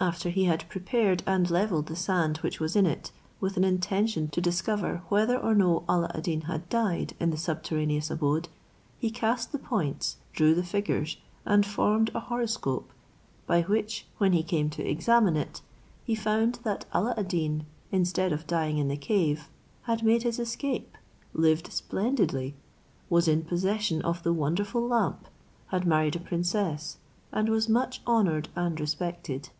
After 0.00 0.30
he 0.30 0.46
had 0.46 0.68
prepared 0.68 1.22
and 1.28 1.48
levelled 1.48 1.86
the 1.86 1.94
sand 1.94 2.38
which 2.38 2.58
was 2.58 2.74
in 2.74 2.86
it, 2.86 3.12
with 3.38 3.56
an 3.56 3.62
intention 3.62 4.26
to 4.30 4.40
discover 4.40 5.02
whether 5.08 5.36
or 5.38 5.54
no 5.54 5.84
Alla 5.88 6.10
ad 6.12 6.24
Deen 6.24 6.40
had 6.40 6.68
died 6.68 7.14
in 7.20 7.30
the 7.30 7.36
subterraneous 7.36 8.10
abode, 8.10 8.48
he 8.98 9.12
cast 9.12 9.52
the 9.52 9.60
points, 9.60 10.16
drew 10.32 10.56
the 10.56 10.64
figures, 10.64 11.18
and 11.46 11.64
formed 11.64 12.10
a 12.16 12.20
horoscope, 12.20 12.90
by 13.46 13.62
which, 13.62 14.04
when 14.18 14.32
he 14.32 14.42
came 14.42 14.70
to 14.70 14.82
examine 14.84 15.36
it, 15.36 15.60
he 16.02 16.16
found 16.16 16.56
that 16.64 16.84
Alla 16.92 17.14
ad 17.16 17.28
Deen, 17.28 17.64
instead 17.92 18.32
of 18.32 18.48
dying 18.48 18.78
in 18.78 18.88
the 18.88 18.96
cave, 18.96 19.48
had 19.82 20.02
made 20.02 20.24
his 20.24 20.40
escape, 20.40 20.98
lived 21.32 21.72
splendidly, 21.72 22.56
was 23.08 23.28
in 23.28 23.42
possession 23.44 24.02
of 24.02 24.24
the 24.24 24.32
wonderful 24.32 24.84
lamp, 24.84 25.28
had 25.68 25.86
married 25.86 26.16
a 26.16 26.18
princess, 26.18 26.96
and 27.30 27.48
was 27.48 27.68
much 27.68 28.02
honoured 28.04 28.48
and 28.56 28.80
respected. 28.80 29.50